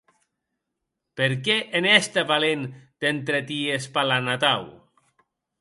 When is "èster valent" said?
1.91-2.65